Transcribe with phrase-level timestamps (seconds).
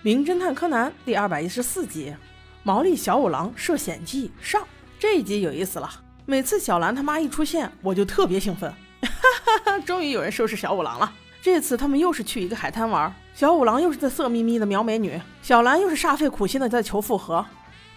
[0.00, 2.14] 名侦探柯南第二百一十四集：
[2.62, 4.62] 毛利小五郎涉险记上。
[4.96, 5.90] 这一集有意思了，
[6.24, 8.70] 每次小兰他妈一出现，我就特别兴奋，
[9.02, 9.78] 哈哈哈！
[9.80, 11.12] 终于有人收拾小五郎了。
[11.42, 17.44] 这次他们又是去一个海滩玩，小五郎又是在色眯眯的瞄美女，小兰又是煞费苦心的在求复合。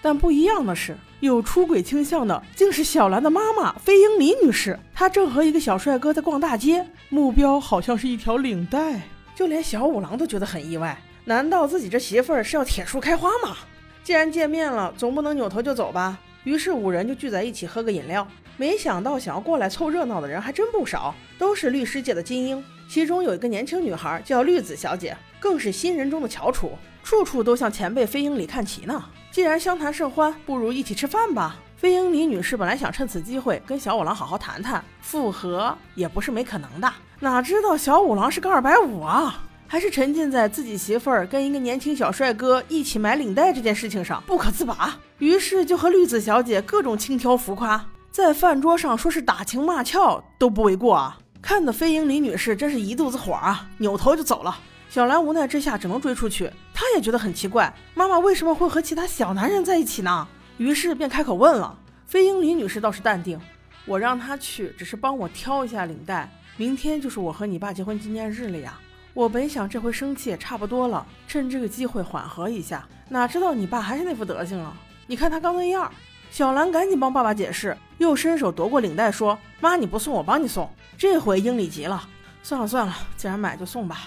[0.02, 9.02] 但不一样的是，有出轨倾向的竟是小兰的妈妈飞鹰李女士，她正和一个小帅哥在逛大街，目标好像是一条领带，
[9.36, 11.00] 就连小五郎都觉得很意外。
[11.32, 13.56] 难道自己这媳妇儿是要铁树开花吗？
[14.04, 16.20] 既然见面了，总不能扭头就走吧。
[16.44, 18.28] 于是五人就聚在一起喝个饮料。
[18.58, 22.62] 没想到想要过来凑热闹的人还真不少，都是律师界的精英。
[22.90, 26.72] 其中有一个年轻女孩叫绿子小姐，更是新人中的翘楚，
[27.02, 29.02] 处处都向前辈飞鹰里看齐呢。
[29.32, 31.56] 既然相谈甚欢，不如一起吃饭吧。
[31.78, 36.92] 飞鹰里女士本来想趁此机会跟小五郎好好谈谈复合，也不是没可能的。
[37.22, 39.46] 哪知道小五郎是个二百五啊！
[39.72, 51.18] 还是沉浸在自己媳妇儿跟一个年轻小帅哥一起买领带这件事情上不可自拔，于是就和绿子小姐各种轻佻浮夸，在饭桌上说是打情骂俏都不为过啊！
[51.42, 54.60] 看得飞鹰李女士真是一肚子火啊，扭头就走了。
[54.90, 60.28] 小兰无奈之下只能追出去，她也觉得很奇怪，妈妈为什么会和其他小男人在一起呢？
[60.58, 61.80] 于是便开口问了。
[62.06, 63.40] 飞鹰李女士倒是淡定，
[63.86, 68.78] 我让她去只是帮我挑一下领带，明天就是我和你爸结婚纪念日了呀。
[69.14, 74.74] 我本想这回生气也差不多了，趁这个机会缓和一下，哪知道你爸还是那副德行啊！
[75.08, 75.92] 你看他刚那样。
[76.30, 82.08] 小兰赶紧帮爸爸解释，又伸手夺过领带说：“妈，你不送我帮你送。”这回英里急了，
[82.42, 84.04] 算了算了，既然买就送吧。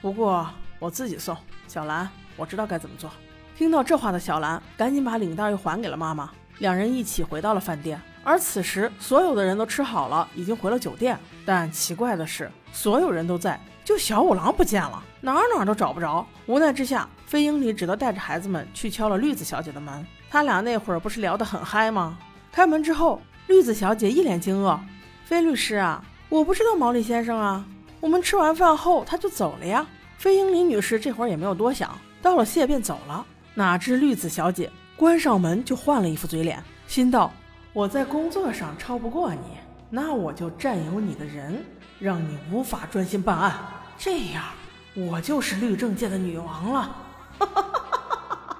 [0.00, 1.36] 不过我自己送。
[1.66, 3.10] 小兰，我知道该怎么做。
[3.54, 8.00] 听到这话的小兰赶紧把领带又还给了妈妈，两人一起回到了饭店。
[8.28, 11.18] 而此时所有的人都吃好了，已经回了酒店。
[11.46, 13.58] 但奇怪的是，所有人都在。
[13.86, 16.26] 就小五郎不见了，哪儿哪儿都找不着。
[16.44, 20.06] 无奈之下，飞鹰里只得带着孩子们去敲了绿子小姐的门。
[20.28, 22.18] 他俩那会儿不是聊得很嗨吗？
[22.52, 24.78] 开门之后，绿子小姐一脸惊愕
[25.24, 27.64] ：“飞律师啊，我不知道毛利先生啊。
[27.98, 29.86] 我们吃完饭后他就走了呀。”
[30.18, 33.24] 飞鹰里女士这会儿也没有多想，道了谢便走了。
[33.54, 37.32] 哪知绿子小姐关上门就换了一副嘴脸，心道
[37.78, 39.38] ：“我在工作上超不过你，
[39.88, 41.64] 那我就占有你的人，
[42.00, 43.54] 让你无法专心办案。”
[43.96, 44.42] 这样，
[44.96, 46.96] 我就是律政界的女王了。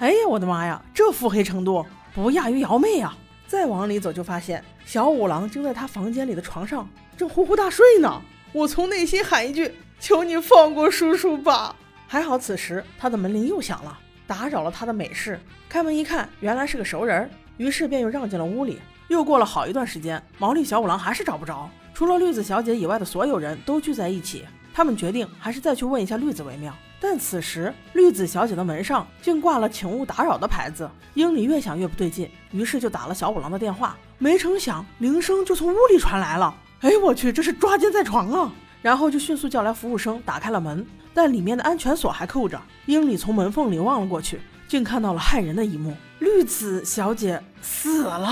[0.00, 3.16] 哎呀，我的妈呀，这腹黑程度不亚于瑶妹啊！
[3.46, 8.20] 再往里走，就发现小五郎正在他房间里的床上正呼呼大睡呢。
[8.52, 11.76] 我从内心喊一句：“求你放过叔叔吧！”
[12.08, 13.96] 还好，此时他的门铃又响了，
[14.26, 15.38] 打扰了他的美事。
[15.68, 18.80] 开门一看，原来是个熟人，于是便又让进了屋里。
[19.08, 24.44] 又过了好一段时间，毛利小五郎还是找不着，除了绿子小姐以外的所有人都聚在一起。
[24.72, 30.88] 他们决定还是再去问一下绿子为妙，但此时绿子小姐的门上竟挂了“请勿打扰”的牌子。
[31.14, 33.96] 英里越想越不对劲，于是就打了小五郎的电话。
[34.18, 36.54] 没成想铃声就从屋里传来了。
[36.82, 38.52] 哎，我去，这是抓奸在床啊！
[38.82, 42.60] 然后就迅速叫来服务生，打开了门，但里面的安全锁还扣着。
[42.86, 48.30] 英里从门缝里望了过去，竟看到了骇人的一幕：绿子小姐死了。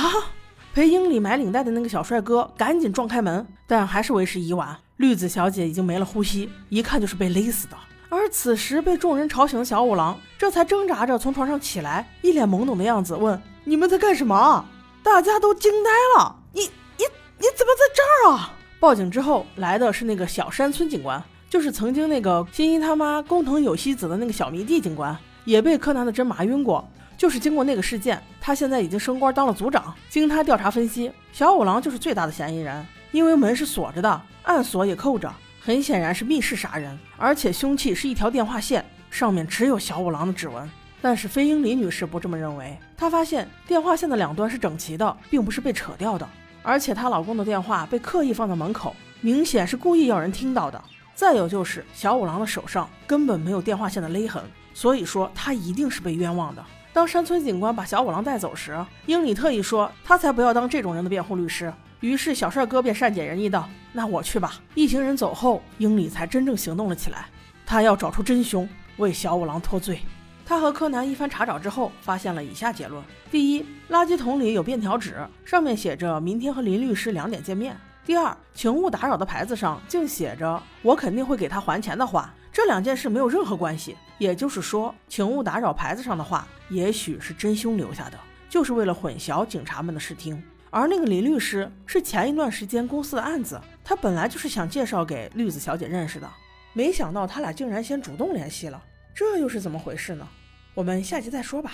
[0.75, 4.77] 陪英里买领带的那个小帅哥赶紧撞开门，但还是为时已晚。
[4.99, 7.77] 绿子小姐已经没了呼吸，一看就是被勒死的。
[8.09, 14.65] 而此时被众人吵醒的小五郎，这才挣扎着从床上起来，一脸懵懂的样子，问：“你们在干什么？”
[15.03, 16.37] 大家都惊呆了。
[16.53, 17.05] “你、你、
[17.39, 26.87] 你怎么在这儿啊？”报警之后来的是那个小山村警官，就是曾经那个新一他妈工藤有希子的那个小迷弟警官，也被柯南的针麻晕过。
[27.17, 29.95] 就是经过那个事件，他现在已经升官当了组长。
[30.11, 34.23] 经他调查分析，小五郎就是最大的嫌疑人，因为门是锁着的。
[34.43, 40.69] 暗锁也扣着，很显然是密室杀人，而且凶器是一条电话线，上面只有小五郎的指纹。
[41.01, 46.28] 但是飞鹰李女士不这么认为，她发现电话线的两端是整齐的，并不是被扯掉的，
[46.63, 50.83] 而且她老公的电话被刻意放在门口，明显是故意要人听到的。
[51.16, 56.63] 再有就是小五郎的手上根本没有电话线的勒痕，所以说他一定是被冤枉的。
[56.92, 61.72] 当山村警官把小五郎带走时，英里特意说他才不要当这种人的辩护律师。
[62.01, 67.24] 于是小帅哥便善解人意道：“那我去吧。”一行人走后，英里才真正行动了起来。
[67.65, 70.01] 他要找出真凶，为小五郎脱罪。
[70.45, 77.74] 他和柯南一番查找之后，发现了以下结论：第一，垃圾桶里有便条纸，上面写着明天和林律师两点见面；
[78.07, 82.33] 第二，请勿打扰的牌子上竟写着我肯定会给他还钱的话。
[82.53, 83.97] 这两件事没有任何关系。
[84.17, 88.17] 也就是说，请勿打扰牌子上的话，也许是真凶留下的，
[88.49, 90.41] 就是为了混淆警察们的视听。
[90.71, 96.31] 而那个林律师是前一段时间公司的案子，他本来就是想介绍给绿子小姐认识的，
[96.75, 98.81] 没想到他俩竟然先主动联系了。
[99.13, 100.27] 这又是怎么回事呢？
[100.75, 101.73] 我们下集再说吧。